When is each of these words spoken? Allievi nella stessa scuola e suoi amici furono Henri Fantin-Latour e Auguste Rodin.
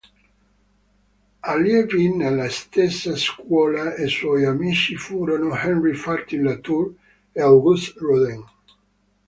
Allievi 1.43 2.09
nella 2.11 2.49
stessa 2.49 3.15
scuola 3.15 3.93
e 3.93 4.07
suoi 4.07 4.45
amici 4.45 4.95
furono 4.95 5.55
Henri 5.55 5.93
Fantin-Latour 5.93 6.93
e 7.31 7.39
Auguste 7.39 7.93
Rodin. 7.99 8.43